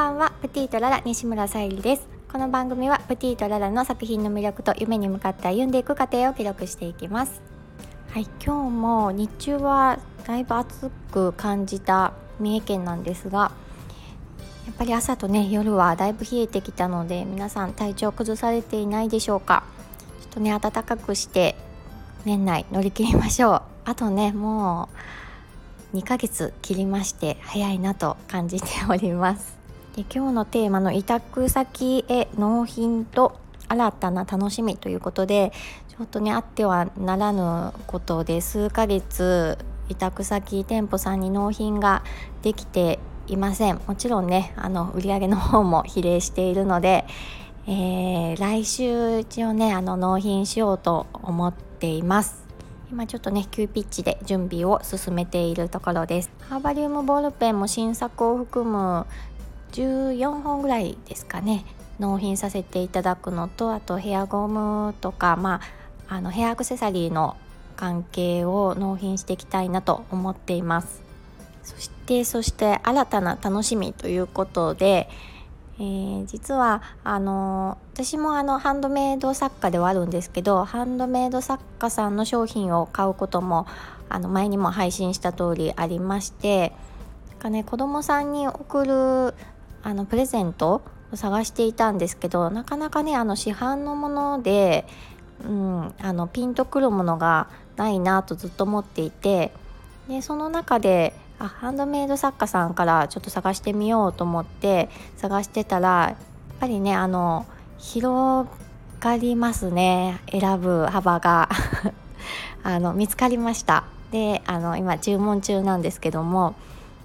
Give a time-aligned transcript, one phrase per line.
[0.00, 2.08] ばんはプティとララ西村さゆりです。
[2.32, 7.42] この番組はプティとララの作品の魅力と夢に向かって歩んでいく過程を記録していきます。
[8.08, 13.52] はい今日も日中はだいぶ暑く感じた三重県なんですが
[14.64, 19.64] やっぱり朝とね夜はだいぶ冷えてきたので皆さん体調崩されていないでしょうか。
[20.22, 21.56] ちょっとね暖かくして
[22.24, 23.62] 年内乗り切りましょう。
[23.84, 24.88] あとねも
[25.92, 29.59] う2ヶ月切りまして早いなと感じております。
[29.96, 35.52] で今日のテーマの委託先へ納品と新たな楽しみということで
[35.88, 39.58] ちょっとねあってはならぬことで数ヶ月
[39.88, 42.02] 委託先店舗さんに納品が
[42.42, 43.80] できていません。
[43.86, 47.04] もちろんねあの売り上げの方も比例しているので、
[47.66, 52.44] えー、来週一応ねあの納品しようと思っています。
[52.90, 56.30] 今ちょっとね急ピッチで準備を進めているところです。
[56.48, 59.06] ハーバリウムボールペンも新作を含む
[59.72, 61.64] 14本ぐらいですかね
[61.98, 65.60] 納品させていただくのとあとヘアゴムとか、ま
[66.08, 67.36] あ、あのヘアアクセサリーの
[67.76, 71.02] 関係を納品していきたいなと思っています。
[71.62, 75.08] そしてそして新たな楽しみということで、
[75.78, 83.66] えー、実はあの私もあのハンドメイド作家ではあるんですけどハンドメイド作家さんの商品を買うことも
[84.08, 86.72] あの前にも配信した通りありまして
[87.40, 89.34] か、ね、子供さんに送る
[89.82, 94.86] あのプレゼントを探していたんですけどなかなかねあの市販のもので、
[95.44, 99.52] うん、あのピンとくるものがないなとずっと思っていて
[100.08, 107.46] でその中であハンドメイド作家さんからちょっと探してみようと思って探してたらやっぱりねあの
[107.78, 108.48] 広
[109.00, 111.48] がりますね選ぶ幅が。
[112.62, 113.84] あの見つかりました。
[114.10, 116.54] であの今注文中なんですけども、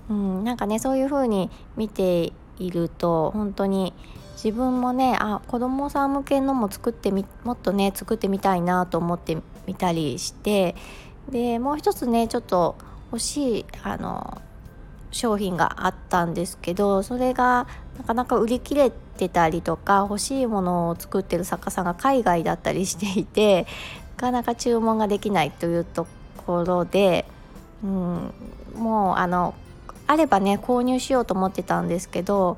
[0.10, 3.94] うん、なんかねそういう風に見ていると本当に
[4.36, 10.76] 自分もねあ子供さん向けのも作ってみもっとね作ってみたいなと思ってみたりして
[11.30, 12.76] でもう一つねちょっと
[13.12, 14.42] 欲しいあの
[15.12, 17.68] 商品があったんですけどそれが
[17.98, 23.66] なかなか売り切れてたりとか欲しいものを作ってる作家さんが海外だったりしていて
[24.18, 26.06] なかなか注文ができないというと
[26.46, 27.26] ころで、
[27.84, 28.34] うん、
[28.76, 29.56] もうあの
[30.08, 32.58] あればね購入しようと思ってたんですけど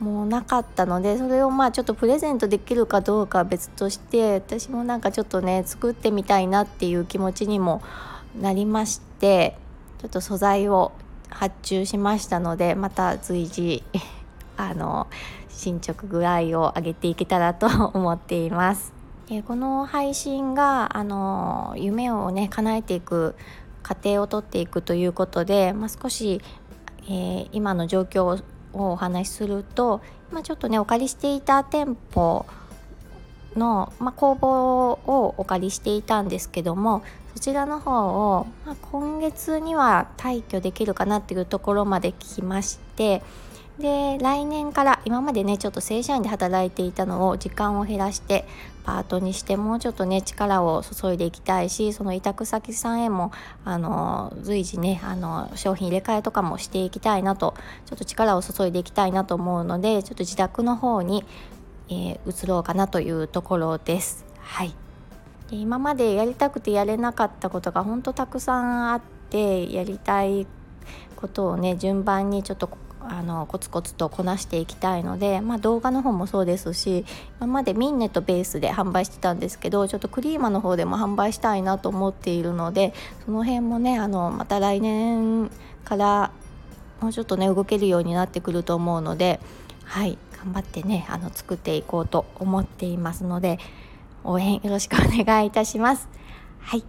[0.00, 7.82] もうなかったのでそれをまあちょっとプレゼントできるかどうかは別として私もなんかちょっとね作ってみたいなっていう気持ちにも
[8.40, 9.56] なりまして
[10.00, 10.92] ちょっと素材を
[11.28, 13.84] 発注しましたのでまた随時
[14.56, 15.06] あの
[15.48, 18.92] 進捗具合を上げていけたらと思っています。
[19.28, 23.36] でこの配信があの夢をね叶えていく
[23.82, 26.40] 過程をとっていくということで、まあ、少し
[27.04, 28.24] えー、今の状況
[28.72, 30.00] をお話しすると
[30.30, 32.46] 今ちょっとねお借りしていた店舗
[33.56, 37.02] の、まあ、工房をお借りしていたんですけども
[37.34, 43.22] そちらの方を、まあ、今月には退去できるかなっていうところまで来まして
[43.80, 48.44] で来年から今までねちょっと正社員で働いていたのを時間を減らして
[48.84, 53.32] パートにしてもうちょっとね力を注いでいきたいしその委託先さんへも
[53.64, 57.54] あの随時ねあの商品入れ替えとかもしていきたいなと
[57.86, 61.24] ちょっと力を注いでいきたいなと思うのでちょっと自宅の方に、
[61.88, 64.24] えー、移ろうかなというところです。
[64.40, 64.74] はい
[65.50, 70.46] で今までやりたくてやれなかったことが本当たくさんあってやりたい
[71.16, 72.70] ことをね順番にちょっと
[73.02, 77.04] あのコツコツとこなしていきたいので、まあ、動画の方もそうですし
[77.38, 82.92] 今までミンネとベースで販売してたんですけどちょっとクリーマの方でも販売したいなと思っているので
[83.24, 85.50] その辺もねあのまた来年
[85.84, 86.30] から
[87.00, 89.40] もうちょっとね動けるようになってくると思うので
[89.84, 93.58] はい頑張ってねあの作っていこうと思っていますので
[94.24, 96.08] 応援よろしくお願いいたします。
[96.60, 96.84] はい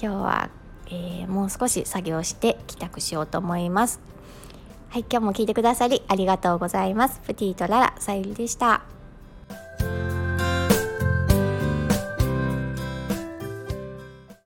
[0.00, 0.50] 今日は、
[0.86, 4.00] えー、もう少し作業して帰宅しようと思います。
[4.90, 7.20] はい、今日も聞いてくださりありがとうございます。
[7.26, 8.97] プティとララ、さゆりでした。